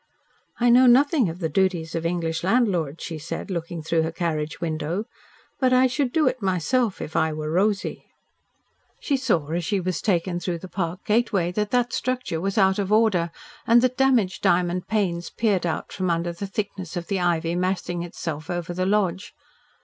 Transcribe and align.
"I 0.59 0.71
know 0.71 0.87
nothing 0.87 1.29
of 1.29 1.37
the 1.37 1.47
duties 1.47 1.93
of 1.93 2.07
English 2.07 2.43
landlords," 2.43 3.03
she 3.03 3.19
said, 3.19 3.51
looking 3.51 3.83
through 3.83 4.01
her 4.01 4.11
carriage 4.11 4.59
window, 4.59 5.05
"but 5.59 5.73
I 5.73 5.85
should 5.85 6.11
do 6.11 6.27
it 6.27 6.41
myself, 6.41 7.01
if 7.01 7.15
I 7.15 7.31
were 7.33 7.51
Rosy." 7.51 8.07
She 8.99 9.15
saw, 9.15 9.51
as 9.51 9.63
she 9.63 9.79
was 9.79 10.01
taken 10.01 10.39
through 10.39 10.57
the 10.57 10.67
park 10.67 11.05
gateway, 11.05 11.51
that 11.51 11.69
that 11.69 11.93
structure 11.93 12.41
was 12.41 12.57
out 12.57 12.79
of 12.79 12.91
order, 12.91 13.29
and 13.67 13.83
that 13.83 13.95
damaged 13.97 14.41
diamond 14.41 14.87
panes 14.87 15.29
peered 15.29 15.67
out 15.67 15.93
from 15.93 16.09
under 16.09 16.33
the 16.33 16.47
thickness 16.47 16.97
of 16.97 17.05
the 17.05 17.19
ivy 17.19 17.53
massing 17.53 18.01
itself 18.01 18.49
over 18.49 18.73
the 18.73 18.87
lodge. 18.87 19.35